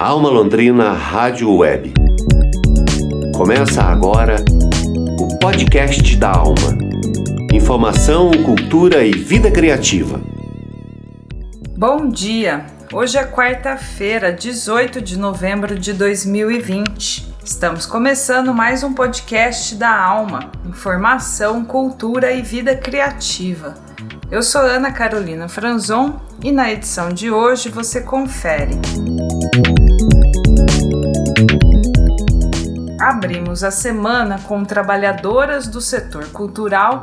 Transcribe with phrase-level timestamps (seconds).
[0.00, 1.92] Alma Londrina Rádio Web.
[3.36, 4.36] Começa agora
[5.18, 6.78] o podcast da Alma.
[7.52, 10.20] Informação, cultura e vida criativa.
[11.76, 12.66] Bom dia!
[12.92, 17.34] Hoje é quarta-feira, 18 de novembro de 2020.
[17.44, 20.52] Estamos começando mais um podcast da Alma.
[20.64, 23.74] Informação, cultura e vida criativa.
[24.30, 28.78] Eu sou Ana Carolina Franzon e na edição de hoje você confere.
[33.08, 37.00] Abrimos a semana com trabalhadoras do setor cultural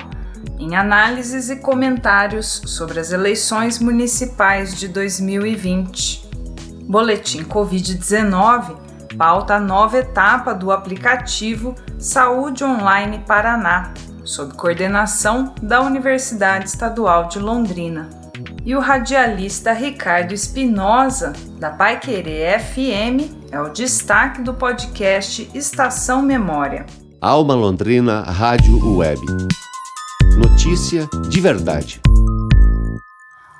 [0.60, 6.30] em análises e comentários sobre as eleições municipais de 2020.
[6.84, 8.78] Boletim Covid-19
[9.18, 13.92] pauta a nova etapa do aplicativo Saúde Online Paraná,
[14.24, 18.12] sob coordenação da Universidade Estadual de Londrina.
[18.64, 26.22] E o radialista Ricardo Espinosa, da Pai Querer FM, é o destaque do podcast Estação
[26.22, 26.86] Memória.
[27.22, 29.22] Alma Londrina Rádio Web.
[30.38, 32.02] Notícia de verdade.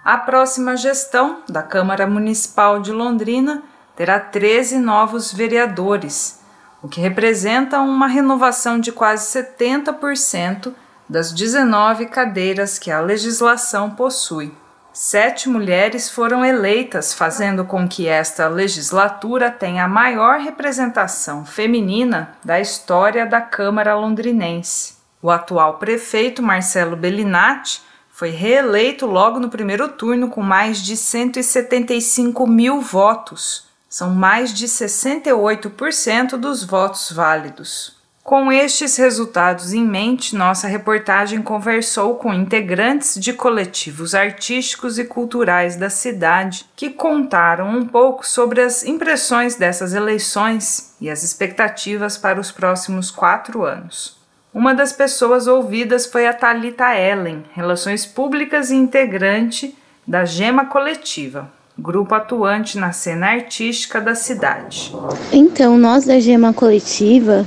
[0.04, 3.64] A próxima gestão da Câmara Municipal de Londrina
[3.96, 6.44] terá 13 novos vereadores
[6.84, 10.74] o que representa uma renovação de quase 70%
[11.08, 14.54] das 19 cadeiras que a legislação possui.
[14.98, 22.62] Sete mulheres foram eleitas, fazendo com que esta legislatura tenha a maior representação feminina da
[22.62, 24.96] história da Câmara londrinense.
[25.22, 32.48] O atual prefeito Marcelo Bellinati foi reeleito logo no primeiro turno com mais de 175
[32.48, 37.95] mil votos, são mais de 68% dos votos válidos.
[38.26, 45.76] Com estes resultados em mente, nossa reportagem conversou com integrantes de coletivos artísticos e culturais
[45.76, 52.40] da cidade que contaram um pouco sobre as impressões dessas eleições e as expectativas para
[52.40, 54.18] os próximos quatro anos.
[54.52, 59.78] Uma das pessoas ouvidas foi a Talita Ellen, Relações Públicas e integrante
[60.08, 64.94] da Gema Coletiva grupo atuante na cena artística da cidade.
[65.30, 67.46] Então, nós da Gema Coletiva,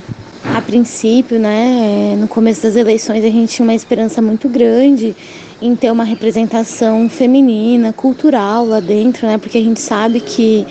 [0.69, 5.15] princípio, né, no começo das eleições, a gente tinha uma esperança muito grande
[5.59, 10.67] em ter uma representação feminina, cultural lá dentro, né, porque a gente sabe que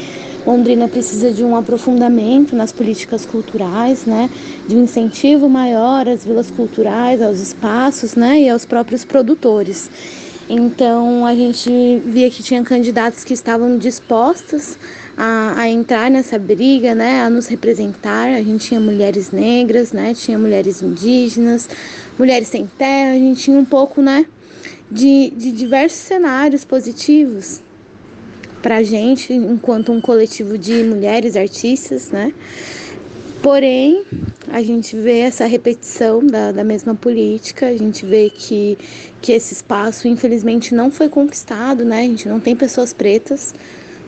[0.47, 4.31] Londrina precisa de um aprofundamento nas políticas culturais, né,
[4.69, 9.91] de um incentivo maior às vilas culturais, aos espaços, né, e aos próprios produtores.
[10.49, 14.79] Então a gente via que tinha candidatos que estavam dispostos
[15.21, 18.29] a, a, entrar nessa briga, né, a nos representar.
[18.29, 21.69] A gente tinha mulheres negras, né, tinha mulheres indígenas,
[22.17, 23.11] mulheres sem terra.
[23.11, 24.25] A gente tinha um pouco, né,
[24.89, 27.61] de, de diversos cenários positivos
[28.63, 32.33] para a gente, enquanto um coletivo de mulheres artistas, né.
[33.43, 34.05] Porém,
[34.49, 38.79] a gente vê essa repetição da, da mesma política, a gente vê que,
[39.21, 42.01] que esse espaço, infelizmente, não foi conquistado, né?
[42.01, 43.55] A gente não tem pessoas pretas,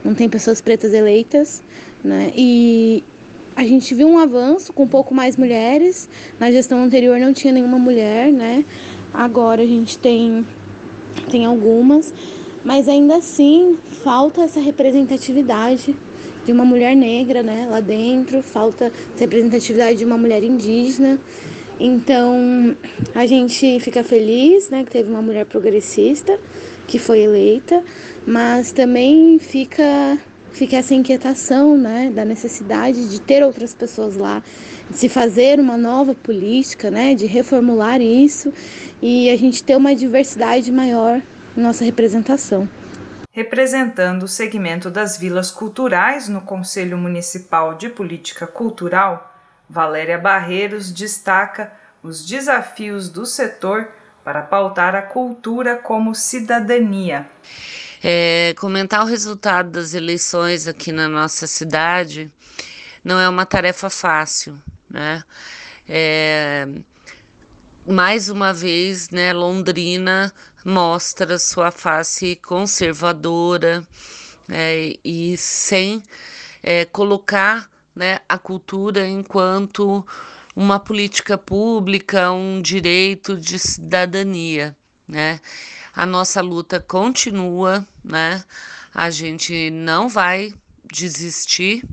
[0.05, 1.63] não tem pessoas pretas eleitas,
[2.03, 2.33] né?
[2.37, 3.03] E
[3.57, 7.53] a gente viu um avanço com um pouco mais mulheres, na gestão anterior não tinha
[7.53, 8.65] nenhuma mulher, né?
[9.13, 10.47] Agora a gente tem,
[11.31, 12.15] tem algumas,
[12.65, 15.95] mas ainda assim falta essa representatividade
[16.45, 21.21] de uma mulher negra, né, lá dentro, falta representatividade de uma mulher indígena.
[21.79, 22.77] Então,
[23.15, 26.39] a gente fica feliz, né, que teve uma mulher progressista
[26.87, 27.83] que foi eleita,
[28.27, 30.19] mas também fica
[30.53, 34.43] fica essa inquietação, né, da necessidade de ter outras pessoas lá,
[34.91, 38.53] de se fazer uma nova política, né, de reformular isso
[39.01, 41.23] e a gente ter uma diversidade maior
[41.57, 42.69] em nossa representação
[43.33, 49.35] representando o segmento das vilas culturais no Conselho Municipal de Política Cultural,
[49.69, 53.89] Valéria Barreiros destaca os desafios do setor
[54.25, 57.27] para pautar a cultura como cidadania.
[58.03, 62.33] É, comentar o resultado das eleições aqui na nossa cidade
[63.05, 65.23] não é uma tarefa fácil, né?
[65.89, 66.67] É,
[67.87, 70.33] mais uma vez, né, Londrina
[70.65, 73.87] mostra sua face conservadora
[74.49, 76.03] é, e sem
[76.63, 80.07] é, colocar né, a cultura enquanto
[80.55, 84.77] uma política pública, um direito de cidadania,
[85.11, 85.41] né?
[85.95, 88.45] A nossa luta continua, né?
[88.95, 90.55] A gente não vai
[90.85, 91.85] desistir,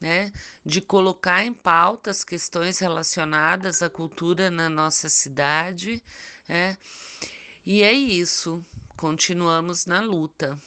[0.00, 0.32] né,
[0.64, 6.02] de colocar em pauta as questões relacionadas à cultura na nossa cidade,
[6.48, 6.78] né?
[7.66, 8.64] E é isso,
[8.96, 10.58] continuamos na luta.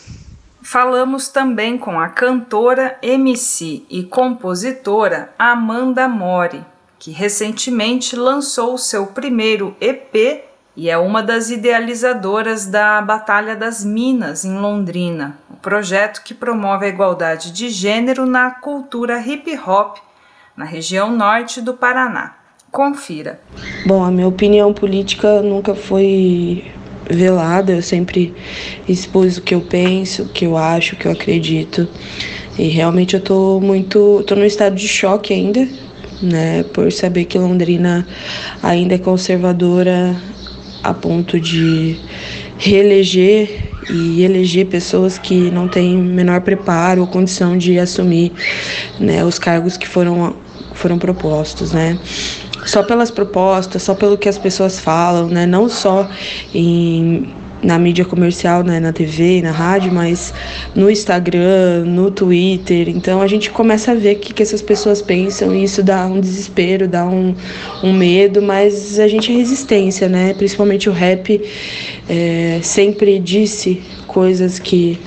[0.61, 6.63] falamos também com a cantora, MC e compositora Amanda Mori,
[6.97, 14.43] que recentemente lançou seu primeiro EP e é uma das idealizadoras da Batalha das Minas
[14.43, 19.97] em Londrina, o um projeto que promove a igualdade de gênero na cultura hip hop
[20.57, 22.35] na região norte do Paraná.
[22.71, 23.39] Confira.
[23.85, 26.71] Bom, a minha opinião política nunca foi
[27.07, 28.33] velada, eu sempre
[28.87, 31.87] expus o que eu penso, o que eu acho, o que eu acredito.
[32.57, 35.67] E realmente eu tô muito, tô num estado de choque ainda,
[36.21, 38.07] né, por saber que Londrina
[38.61, 40.15] ainda é conservadora
[40.83, 41.97] a ponto de
[42.57, 48.31] reeleger e eleger pessoas que não têm menor preparo ou condição de assumir
[48.99, 50.35] né, os cargos que foram,
[50.73, 51.97] foram propostos, né?
[52.65, 55.45] Só pelas propostas, só pelo que as pessoas falam, né?
[55.45, 56.09] Não só
[56.53, 57.33] em
[57.63, 60.33] na mídia comercial, né, na TV, na rádio, mas
[60.75, 62.89] no Instagram, no Twitter.
[62.89, 66.05] Então a gente começa a ver o que, que essas pessoas pensam e isso dá
[66.05, 67.33] um desespero, dá um,
[67.81, 70.33] um medo, mas a gente é resistência, né?
[70.33, 71.41] Principalmente o rap
[72.09, 74.99] é, sempre disse coisas que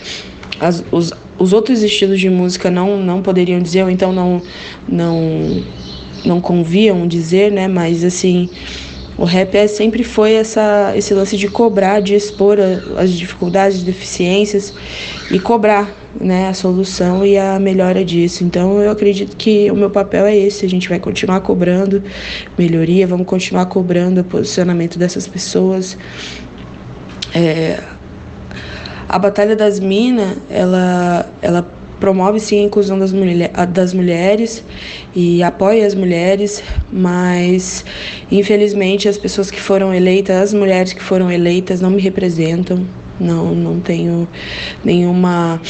[0.59, 4.43] as, os, os outros estilos de música não, não poderiam dizer, ou então não,
[4.88, 5.62] não,
[6.25, 7.69] não conviam dizer, né?
[7.69, 8.49] Mas assim
[9.18, 13.82] o rap é, sempre foi essa, esse lance de cobrar, de expor a, as dificuldades,
[13.82, 14.74] deficiências
[15.30, 15.90] e cobrar
[16.20, 18.44] né, a solução e a melhora disso.
[18.44, 22.02] Então eu acredito que o meu papel é esse, a gente vai continuar cobrando
[22.58, 25.96] melhoria, vamos continuar cobrando o posicionamento dessas pessoas.
[27.34, 27.82] É,
[29.08, 31.70] a Batalha das Minas, ela, ela
[32.00, 34.64] promove sim a inclusão das, mulher, das mulheres
[35.14, 36.62] e apoia as mulheres,
[36.93, 37.84] mas
[38.31, 42.87] infelizmente as pessoas que foram eleitas, as mulheres que foram eleitas não me representam.
[43.19, 44.28] Não, não tenho
[44.84, 45.60] nenhuma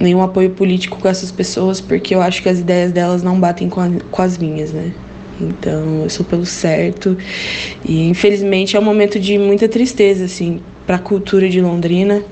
[0.00, 3.68] nenhum apoio político com essas pessoas, porque eu acho que as ideias delas não batem
[3.68, 4.92] com, a, com as minhas, né?
[5.38, 7.16] Então, eu sou pelo certo.
[7.84, 12.22] E infelizmente é um momento de muita tristeza assim para a cultura de Londrina,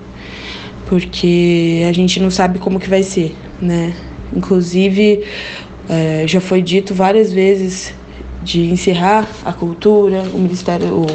[0.89, 3.95] porque a gente não sabe como que vai ser, né?
[4.35, 5.25] Inclusive,
[5.89, 7.95] é, já foi dito várias vezes
[8.43, 11.07] de encerrar a cultura, o Ministério,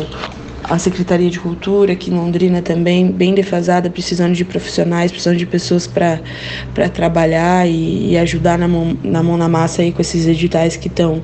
[0.63, 5.45] a Secretaria de Cultura aqui em Londrina também bem defasada, precisando de profissionais, precisando de
[5.45, 6.19] pessoas para
[6.93, 10.87] trabalhar e, e, ajudar na mão, na mão na massa aí com esses editais que
[10.87, 11.21] estão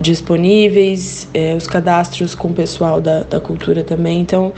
[0.00, 4.20] disponíveis, é, os cadastros com o pessoal da, da cultura também.
[4.20, 4.52] Então,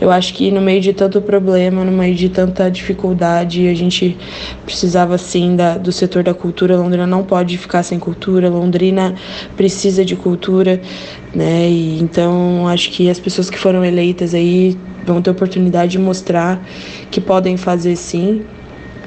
[0.00, 4.16] eu acho que no meio de tanto problema, no meio de tanta dificuldade, a gente
[4.64, 6.76] precisava sim da, do setor da cultura.
[6.76, 9.14] Londrina não pode ficar sem cultura, Londrina
[9.56, 10.80] precisa de cultura,
[11.34, 11.68] né?
[11.68, 16.62] E, então, acho que as pessoas que foram eleitas aí vão ter oportunidade de mostrar
[17.10, 18.44] que podem fazer sim,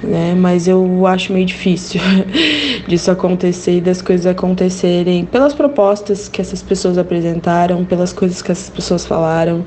[0.03, 0.35] né?
[0.35, 2.01] Mas eu acho meio difícil
[2.87, 8.51] disso acontecer e das coisas acontecerem pelas propostas que essas pessoas apresentaram, pelas coisas que
[8.51, 9.65] essas pessoas falaram.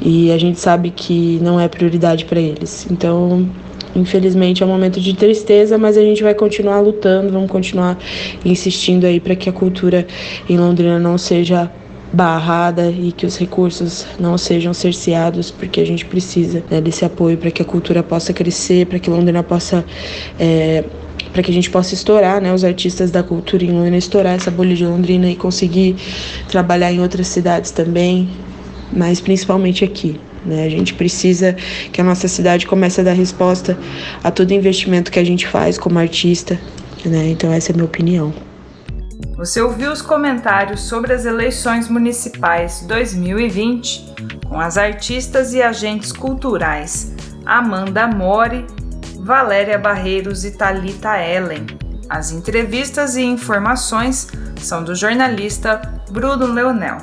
[0.00, 2.86] E a gente sabe que não é prioridade para eles.
[2.90, 3.48] Então,
[3.94, 7.98] infelizmente é um momento de tristeza, mas a gente vai continuar lutando, vamos continuar
[8.44, 10.06] insistindo aí para que a cultura
[10.48, 11.70] em Londrina não seja
[12.16, 17.36] barrada e que os recursos não sejam cerceados, porque a gente precisa né, desse apoio
[17.36, 19.84] para que a cultura possa crescer, para que Londrina possa.
[20.40, 20.82] É,
[21.32, 24.50] para que a gente possa estourar, né, os artistas da cultura em Londrina, estourar essa
[24.50, 25.96] bolha de Londrina e conseguir
[26.48, 28.30] trabalhar em outras cidades também,
[28.90, 30.18] mas principalmente aqui.
[30.46, 30.64] Né?
[30.64, 31.54] A gente precisa
[31.92, 33.76] que a nossa cidade comece a dar resposta
[34.24, 36.58] a todo investimento que a gente faz como artista.
[37.04, 37.28] Né?
[37.30, 38.45] Então, essa é a minha opinião.
[39.36, 44.14] Você ouviu os comentários sobre as eleições municipais 2020
[44.48, 48.66] com as artistas e agentes culturais Amanda Mori,
[49.20, 51.66] Valéria Barreiros e Talita Ellen.
[52.08, 54.28] As entrevistas e informações
[54.60, 55.80] são do jornalista
[56.10, 56.98] Bruno Leonel.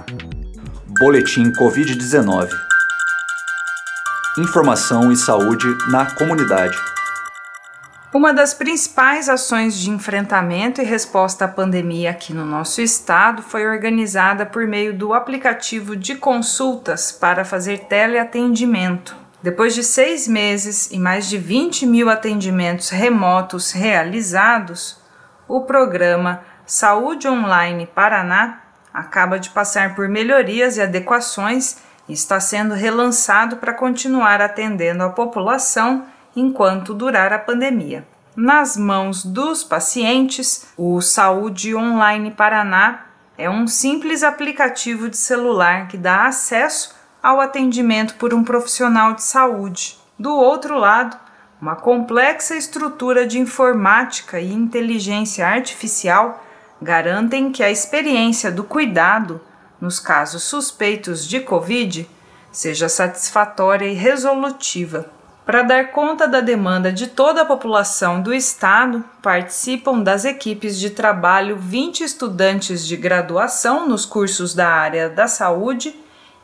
[1.00, 2.50] Boletim Covid-19.
[4.40, 6.76] Informação e saúde na comunidade.
[8.14, 13.66] Uma das principais ações de enfrentamento e resposta à pandemia aqui no nosso estado foi
[13.66, 19.16] organizada por meio do aplicativo de consultas para fazer teleatendimento.
[19.42, 25.02] Depois de seis meses e mais de 20 mil atendimentos remotos realizados,
[25.48, 28.62] o programa Saúde Online Paraná
[28.94, 31.78] acaba de passar por melhorias e adequações
[32.08, 38.06] e está sendo relançado para continuar atendendo a população enquanto durar a pandemia.
[38.36, 43.06] Nas mãos dos pacientes, o Saúde Online Paraná
[43.38, 49.24] é um simples aplicativo de celular que dá acesso ao atendimento por um profissional de
[49.24, 49.98] saúde.
[50.18, 51.18] Do outro lado,
[51.62, 56.44] uma complexa estrutura de informática e inteligência artificial
[56.82, 59.40] garantem que a experiência do cuidado
[59.80, 62.10] nos casos suspeitos de Covid
[62.52, 65.10] seja satisfatória e resolutiva.
[65.46, 70.90] Para dar conta da demanda de toda a população do Estado, participam das equipes de
[70.90, 75.94] trabalho 20 estudantes de graduação nos cursos da área da saúde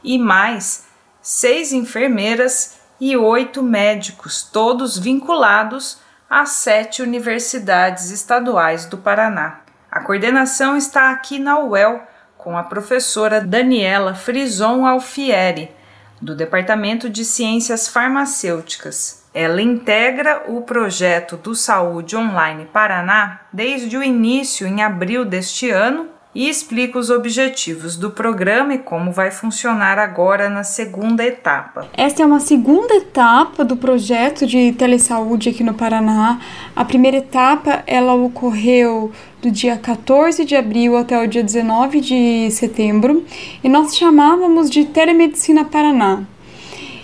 [0.04, 0.86] e mais
[1.22, 9.62] seis enfermeiras e oito médicos, todos vinculados às sete universidades estaduais do Paraná.
[9.90, 12.04] A coordenação está aqui na UEL,
[12.38, 15.79] com a professora Daniela Frison Alfieri
[16.22, 19.24] do Departamento de Ciências Farmacêuticas.
[19.34, 26.10] Ela integra o projeto do Saúde Online Paraná desde o início, em abril deste ano,
[26.34, 31.88] e explica os objetivos do programa e como vai funcionar agora na segunda etapa.
[31.94, 36.40] Esta é uma segunda etapa do projeto de telesaúde aqui no Paraná.
[36.76, 42.52] A primeira etapa ela ocorreu do dia 14 de abril até o dia 19 de
[42.52, 43.26] setembro
[43.64, 46.24] e nós chamávamos de Telemedicina Paraná.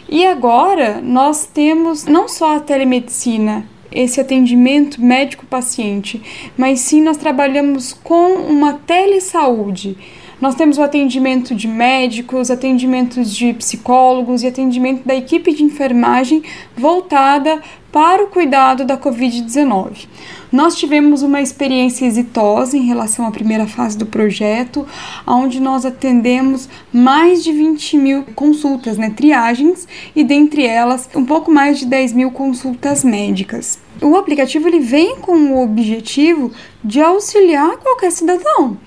[0.08, 6.22] E agora nós temos não só a telemedicina, esse atendimento médico-paciente,
[6.58, 9.98] mas sim nós trabalhamos com uma telesaúde.
[10.40, 16.44] Nós temos o atendimento de médicos, atendimentos de psicólogos e atendimento da equipe de enfermagem
[16.76, 20.08] voltada para o cuidado da Covid-19.
[20.52, 24.86] Nós tivemos uma experiência exitosa em relação à primeira fase do projeto,
[25.26, 31.50] onde nós atendemos mais de 20 mil consultas, né, triagens, e dentre elas um pouco
[31.50, 33.80] mais de 10 mil consultas médicas.
[34.02, 36.52] O aplicativo ele vem com o objetivo
[36.84, 38.78] de auxiliar qualquer cidadão.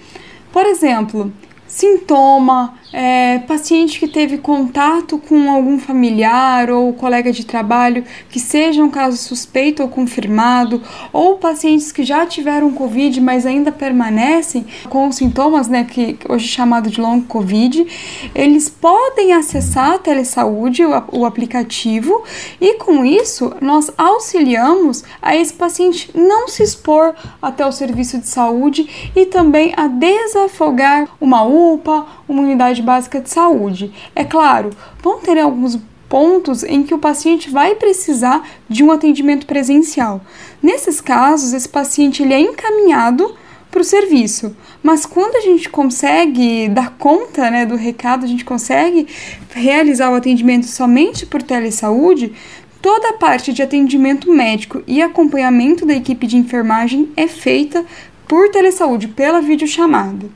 [0.58, 1.32] Por exemplo,
[1.68, 8.82] sintoma, é, paciente que teve contato com algum familiar ou colega de trabalho que seja
[8.82, 15.10] um caso suspeito ou confirmado, ou pacientes que já tiveram Covid, mas ainda permanecem com
[15.12, 17.86] sintomas, né, que hoje é chamado de long Covid,
[18.34, 22.22] eles podem acessar a telesaúde, o, o aplicativo,
[22.60, 28.28] e com isso nós auxiliamos a esse paciente não se expor até o serviço de
[28.28, 33.92] saúde e também a desafogar uma UPA, uma unidade básica de saúde.
[34.14, 34.70] É claro,
[35.02, 40.20] vão ter alguns pontos em que o paciente vai precisar de um atendimento presencial.
[40.62, 43.34] Nesses casos, esse paciente ele é encaminhado
[43.70, 44.56] para o serviço.
[44.82, 49.06] Mas quando a gente consegue dar conta né, do recado, a gente consegue
[49.52, 52.32] realizar o atendimento somente por telesaúde,
[52.80, 57.84] toda a parte de atendimento médico e acompanhamento da equipe de enfermagem é feita
[58.26, 60.30] por telesaúde, pela videochamada.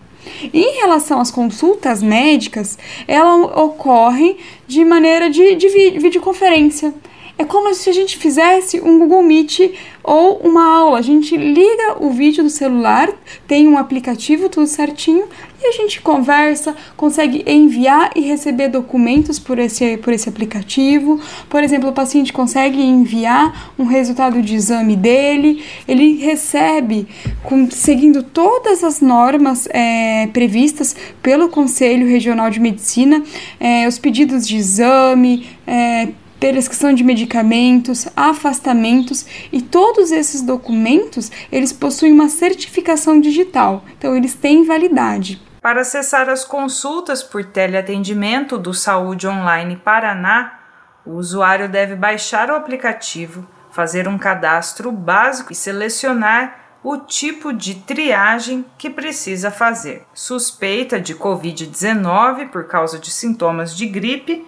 [0.53, 4.37] Em relação às consultas médicas, elas ocorrem
[4.67, 6.95] de maneira de, de videoconferência.
[7.39, 9.73] É como se a gente fizesse um Google Meet
[10.05, 10.99] ou uma aula.
[10.99, 13.09] A gente liga o vídeo do celular,
[13.47, 15.25] tem um aplicativo tudo certinho
[15.63, 21.21] e a gente conversa, consegue enviar e receber documentos por esse, por esse aplicativo.
[21.49, 27.07] Por exemplo, o paciente consegue enviar um resultado de exame dele, ele recebe,
[27.45, 33.23] com, seguindo todas as normas é, previstas pelo Conselho Regional de Medicina,
[33.61, 36.09] é, os pedidos de exame, é,
[36.51, 43.85] prescrição de medicamentos, afastamentos e todos esses documentos, eles possuem uma certificação digital.
[43.97, 45.41] Então eles têm validade.
[45.61, 50.59] Para acessar as consultas por teleatendimento do Saúde Online Paraná,
[51.07, 57.77] o usuário deve baixar o aplicativo, fazer um cadastro básico e selecionar o tipo de
[57.77, 60.05] triagem que precisa fazer.
[60.13, 64.45] Suspeita de Covid-19 por causa de sintomas de gripe,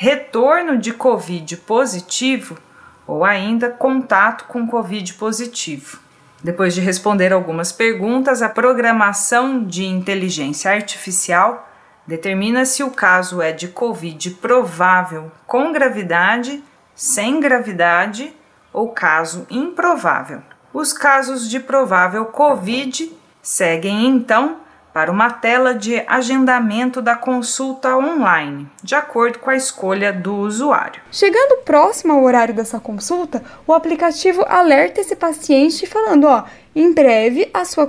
[0.00, 2.56] retorno de Covid positivo
[3.04, 5.98] ou ainda contato com Covid positivo.
[6.40, 11.68] Depois de responder algumas perguntas, a programação de inteligência artificial
[12.06, 16.62] determina se o caso é de Covid provável com gravidade,
[16.94, 18.32] sem gravidade
[18.72, 20.40] ou caso improvável.
[20.72, 23.12] Os casos de provável Covid
[23.42, 24.58] seguem então
[24.92, 31.02] para uma tela de agendamento da consulta online, de acordo com a escolha do usuário.
[31.10, 37.48] Chegando próximo ao horário dessa consulta, o aplicativo alerta esse paciente falando: ó, em breve
[37.52, 37.88] a sua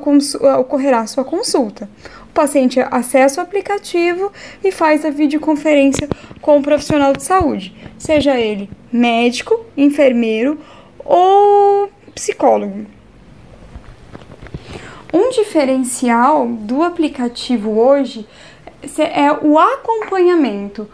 [0.60, 1.90] ocorrerá a sua consulta.
[2.30, 4.32] O paciente acessa o aplicativo
[4.64, 6.08] e faz a videoconferência
[6.42, 10.60] com o profissional de saúde, seja ele médico, enfermeiro
[11.04, 12.99] ou psicólogo.
[15.12, 18.28] Um diferencial do aplicativo hoje
[18.98, 20.88] é o acompanhamento.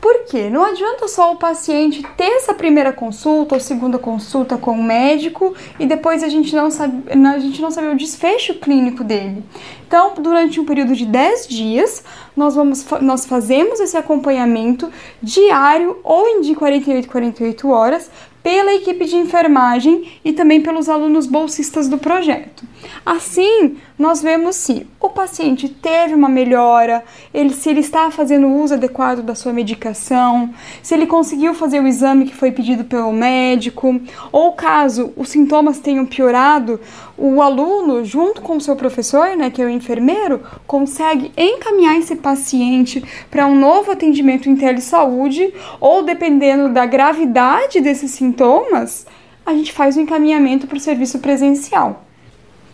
[0.00, 0.48] Por quê?
[0.48, 5.54] Não adianta só o paciente ter essa primeira consulta ou segunda consulta com o médico
[5.78, 9.44] e depois a gente não sabe, a gente não sabe o desfecho clínico dele.
[9.86, 12.04] Então, durante um período de 10 dias,
[12.38, 14.88] nós, vamos, nós fazemos esse acompanhamento
[15.20, 18.08] diário ou em de 48 48 horas
[18.42, 22.64] pela equipe de enfermagem e também pelos alunos bolsistas do projeto.
[23.04, 27.04] Assim, nós vemos se o paciente teve uma melhora,
[27.34, 31.86] ele, se ele está fazendo uso adequado da sua medicação, se ele conseguiu fazer o
[31.86, 36.80] exame que foi pedido pelo médico, ou caso os sintomas tenham piorado,
[37.18, 42.14] o aluno, junto com o seu professor, né, que é o enfermeiro, consegue encaminhar esse
[42.14, 49.04] paciente para um novo atendimento em telesaúde, ou dependendo da gravidade desses sintomas,
[49.44, 52.04] a gente faz o encaminhamento para o serviço presencial.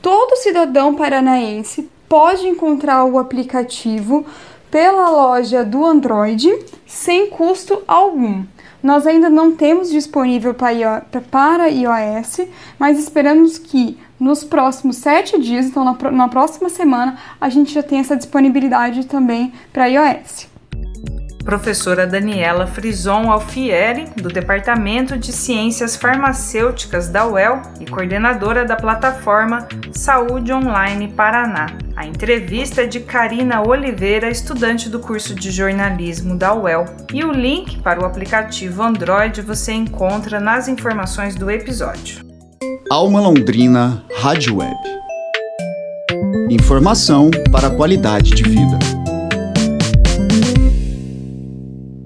[0.03, 4.27] Todo cidadão paranaense pode encontrar o aplicativo
[4.71, 6.53] pela loja do Android
[6.87, 8.45] sem custo algum.
[8.85, 12.47] Nós ainda não temos disponível para iOS,
[12.79, 18.03] mas esperamos que nos próximos sete dias, então na, próxima semana, a gente já tenha
[18.03, 20.54] essa disponibilidade também para iOS
[21.45, 29.69] professora Daniela Frison Alfieri, do Departamento de Ciências Farmacêuticas da UEL e coordenadora da plataforma
[29.93, 31.67] Saúde Online Paraná.
[31.95, 36.87] A entrevista é de Karina Oliveira, estudante do curso de jornalismo da UEL.
[37.13, 42.25] E o link para o aplicativo Android você encontra nas informações do episódio.
[42.91, 44.77] Alma Londrina Rádio Web.
[46.51, 49.04] Informação para a qualidade de vida.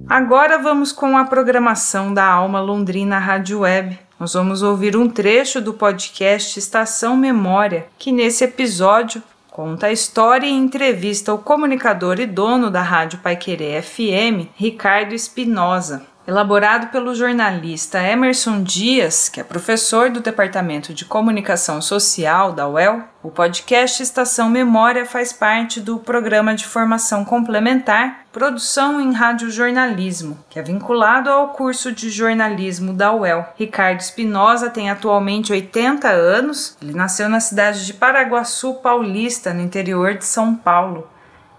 [0.08, 3.98] Agora vamos com a programação da Alma Londrina Rádio Web.
[4.18, 10.46] Nós vamos ouvir um trecho do podcast Estação Memória, que nesse episódio conta a história
[10.46, 18.02] e entrevista o comunicador e dono da Rádio Paiquerê FM, Ricardo Espinosa elaborado pelo jornalista
[18.02, 23.02] Emerson Dias, que é professor do Departamento de Comunicação Social da UEL.
[23.22, 30.58] O podcast Estação Memória faz parte do programa de formação complementar Produção em Radiojornalismo, que
[30.58, 33.46] é vinculado ao curso de jornalismo da UEL.
[33.56, 36.76] Ricardo Espinosa tem atualmente 80 anos.
[36.82, 41.08] Ele nasceu na cidade de Paraguaçu Paulista, no interior de São Paulo.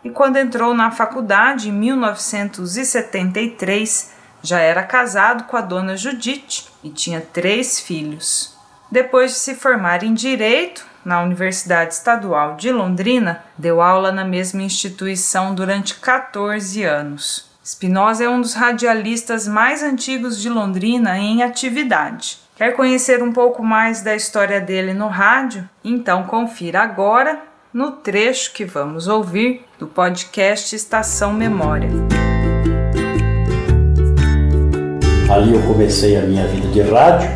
[0.04, 6.90] E quando entrou na faculdade em 1973, já era casado com a dona Judite e
[6.90, 8.58] tinha três filhos.
[8.92, 14.62] Depois de se formar em Direito na Universidade Estadual de Londrina, deu aula na mesma
[14.62, 17.50] instituição durante 14 anos.
[17.64, 22.40] Spinoza é um dos radialistas mais antigos de Londrina em atividade.
[22.56, 25.70] Quer conhecer um pouco mais da história dele no rádio?
[25.84, 27.40] Então confira agora
[27.72, 31.90] no trecho que vamos ouvir do podcast Estação Memória.
[35.30, 37.30] Ali eu comecei a minha vida de rádio,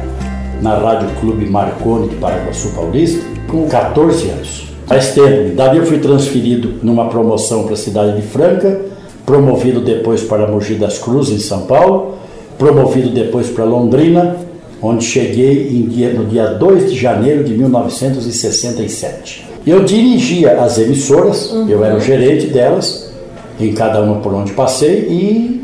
[0.64, 4.68] na Rádio Clube Marconi de Paraguaçu Paulista, com 14 anos.
[4.88, 5.54] Faz tempo.
[5.56, 8.82] Dali eu fui transferido numa promoção para a cidade de Franca,
[9.28, 12.16] promovido depois para Mogi das Cruzes, em São Paulo,
[12.58, 14.38] promovido depois para Londrina,
[14.82, 19.48] onde cheguei dia, no dia 2 de janeiro de 1967.
[19.68, 21.70] Eu dirigia as emissoras, uhum.
[21.70, 23.14] eu era o gerente delas,
[23.60, 25.63] em cada uma por onde passei, e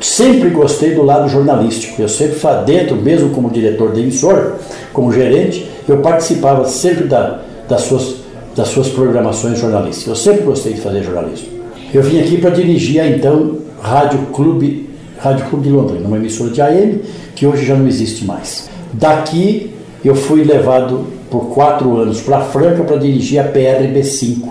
[0.00, 2.00] sempre gostei do lado jornalístico.
[2.00, 4.56] Eu sempre, dentro, mesmo como diretor da emissora,
[4.92, 8.16] como gerente, eu participava sempre da, das, suas,
[8.54, 10.08] das suas programações jornalísticas.
[10.08, 11.48] Eu sempre gostei de fazer jornalismo.
[11.92, 16.50] Eu vim aqui para dirigir a então Rádio Clube, Rádio Clube de Londrina, uma emissora
[16.50, 17.00] de AM
[17.34, 18.68] que hoje já não existe mais.
[18.92, 19.70] Daqui
[20.04, 24.48] eu fui levado por quatro anos para Franca para dirigir a PRB5,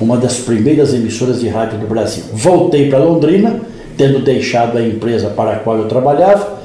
[0.00, 2.24] uma das primeiras emissoras de rádio do Brasil.
[2.32, 3.60] Voltei para Londrina
[3.98, 6.56] tendo deixado a empresa para a qual eu trabalhava,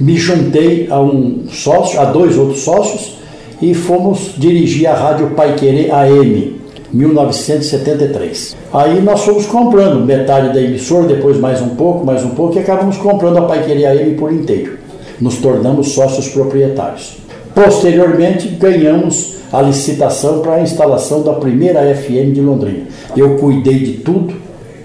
[0.00, 3.18] me juntei a um sócio, a dois outros sócios
[3.60, 6.56] e fomos dirigir a Rádio Paiquerê AM,
[6.92, 8.56] 1973.
[8.72, 12.60] Aí nós fomos comprando metade da emissora, depois mais um pouco, mais um pouco, e
[12.60, 14.78] acabamos comprando a Paiquerê AM por inteiro.
[15.20, 17.18] Nos tornamos sócios proprietários.
[17.54, 22.86] Posteriormente, ganhamos a licitação para a instalação da primeira FM de Londrina.
[23.16, 24.34] Eu cuidei de tudo,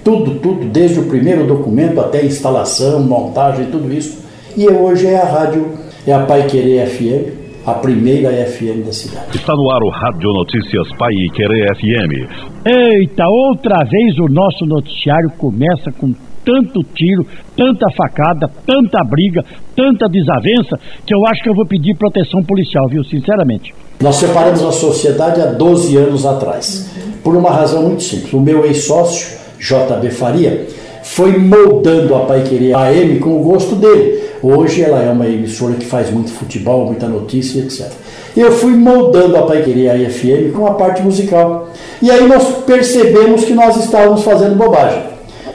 [0.03, 4.23] tudo, tudo, desde o primeiro documento até a instalação, montagem, tudo isso.
[4.55, 5.71] E hoje é a rádio,
[6.05, 9.37] é a Pai Querer FM, a primeira FM da cidade.
[9.37, 12.29] Está no ar o Rádio Notícias Pai Querer FM.
[12.65, 16.13] Eita, outra vez o nosso noticiário começa com
[16.45, 21.95] tanto tiro, tanta facada, tanta briga, tanta desavença, que eu acho que eu vou pedir
[21.95, 23.73] proteção policial, viu, sinceramente.
[24.01, 28.33] Nós separamos a sociedade há 12 anos atrás, por uma razão muito simples.
[28.33, 30.67] O meu ex-sócio, JB Faria,
[31.03, 34.21] foi moldando a Pai Querer AM com o gosto dele.
[34.41, 37.89] Hoje ela é uma emissora que faz muito futebol, muita notícia, etc.
[38.35, 41.69] Eu fui moldando a Pai Querer a FM com a parte musical.
[42.01, 45.01] E aí nós percebemos que nós estávamos fazendo bobagem.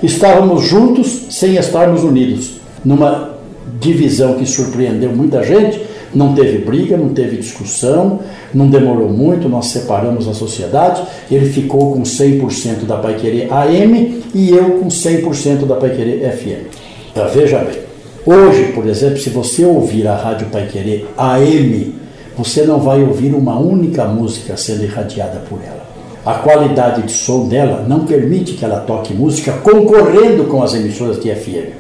[0.03, 2.53] Estávamos juntos sem estarmos unidos.
[2.83, 3.37] Numa
[3.79, 5.83] divisão que surpreendeu muita gente,
[6.15, 8.21] não teve briga, não teve discussão,
[8.53, 11.03] não demorou muito, nós separamos a sociedade.
[11.31, 16.31] Ele ficou com 100% da Pai Querer AM e eu com 100% da Pai Querer
[16.33, 16.75] FM.
[17.11, 17.79] Então, veja bem,
[18.25, 21.95] hoje, por exemplo, se você ouvir a Rádio Pai Querer AM,
[22.37, 25.89] você não vai ouvir uma única música sendo irradiada por ela.
[26.25, 31.21] A qualidade de som dela não permite que ela toque música concorrendo com as emissoras
[31.21, 31.73] de FM.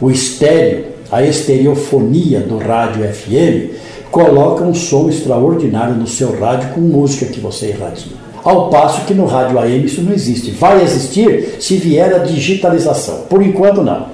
[0.00, 3.74] O estéreo a estereofonia do rádio FM
[4.10, 8.12] coloca um som extraordinário no seu rádio com música que você irradia.
[8.42, 10.52] Ao passo que no rádio AM isso não existe.
[10.52, 13.22] Vai existir se vier a digitalização.
[13.28, 14.06] Por enquanto, não.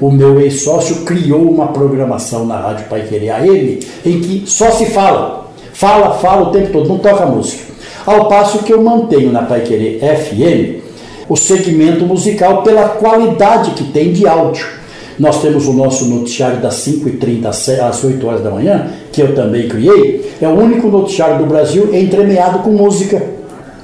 [0.00, 4.86] O meu ex-sócio criou uma programação na Rádio Pai Querer AM em que só se
[4.86, 5.48] fala.
[5.72, 7.64] Fala, fala o tempo todo, não toca música.
[8.06, 10.84] Ao passo que eu mantenho na Pai Querer FM
[11.28, 14.77] o segmento musical pela qualidade que tem de áudio.
[15.18, 17.46] Nós temos o nosso noticiário das 5h30
[17.80, 20.32] às 8 horas da manhã, que eu também criei.
[20.40, 23.20] É o único noticiário do Brasil entremeado com música.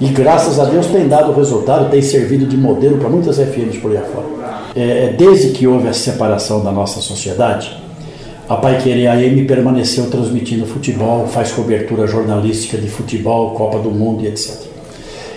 [0.00, 3.90] E graças a Deus tem dado resultado, tem servido de modelo para muitas FMs por
[3.90, 4.26] aí afora.
[4.76, 7.76] É, é, desde que houve a separação da nossa sociedade,
[8.48, 14.24] a Pai Querer AM permaneceu transmitindo futebol, faz cobertura jornalística de futebol, Copa do Mundo
[14.24, 14.66] e etc.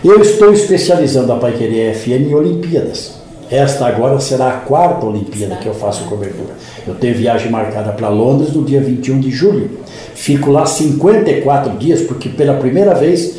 [0.04, 3.17] Eu estou especializando a Pai Querer FM em Olimpíadas.
[3.50, 6.54] Esta agora será a quarta Olimpíada que eu faço cobertura.
[6.86, 9.80] Eu tenho viagem marcada para Londres no dia 21 de julho.
[10.14, 13.38] Fico lá 54 dias, porque pela primeira vez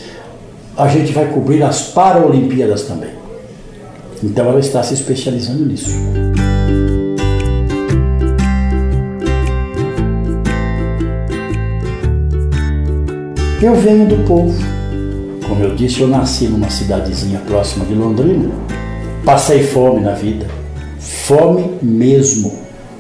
[0.77, 3.11] a gente vai cobrir as Paralimpíadas também.
[4.23, 5.91] Então ela está se especializando nisso.
[13.61, 14.57] Eu venho do povo.
[15.47, 18.51] Como eu disse, eu nasci numa cidadezinha próxima de Londrina
[19.25, 20.47] Passei fome na vida,
[20.99, 22.53] fome mesmo.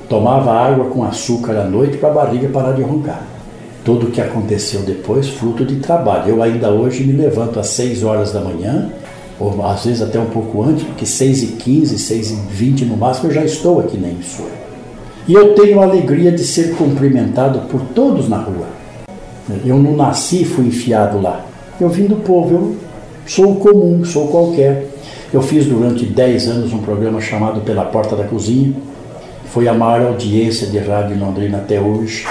[0.09, 3.27] Tomava água com açúcar à noite para a barriga parar de roncar.
[3.85, 6.29] Tudo o que aconteceu depois, fruto de trabalho.
[6.29, 8.91] Eu ainda hoje me levanto às 6 horas da manhã,
[9.39, 12.97] ou às vezes até um pouco antes, porque 6 e 15, 6 e 20 no
[12.97, 14.59] máximo eu já estou aqui na emissora.
[15.27, 18.67] E eu tenho a alegria de ser cumprimentado por todos na rua.
[19.65, 21.45] Eu não nasci e fui enfiado lá.
[21.81, 22.77] Eu vim do povo, eu
[23.27, 24.87] sou comum, sou qualquer.
[25.33, 28.73] Eu fiz durante 10 anos um programa chamado Pela Porta da Cozinha.
[29.47, 32.27] Foi a maior audiência de rádio em Londrina até hoje.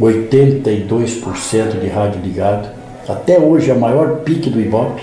[0.00, 2.68] 82% de rádio ligado.
[3.08, 5.02] Até hoje é a maior pique do Ibope.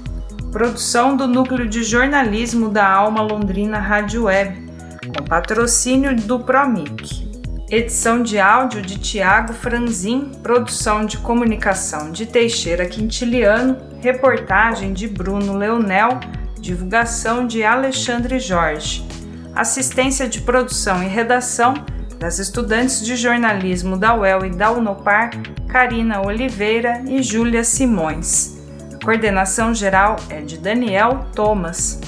[0.53, 4.71] Produção do Núcleo de Jornalismo da Alma Londrina Rádio Web,
[5.19, 7.30] com patrocínio do Promic.
[7.71, 15.57] Edição de áudio de Tiago Franzin, produção de comunicação de Teixeira Quintiliano, reportagem de Bruno
[15.57, 16.19] Leonel,
[16.59, 19.07] divulgação de Alexandre Jorge,
[19.55, 21.75] assistência de produção e redação
[22.19, 25.31] das estudantes de jornalismo da UEL e da Unopar,
[25.69, 28.59] Karina Oliveira e Júlia Simões.
[28.95, 32.01] A coordenação geral é de Daniel Thomas.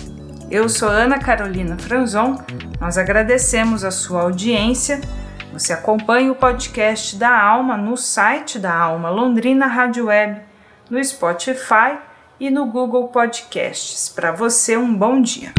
[0.50, 2.36] Eu sou Ana Carolina Franzon.
[2.80, 5.00] Nós agradecemos a sua audiência
[5.52, 10.40] você acompanha o podcast da Alma no site da Alma Londrina Rádio Web,
[10.88, 11.98] no Spotify
[12.40, 14.08] e no Google Podcasts.
[14.08, 15.52] Para você, um bom dia.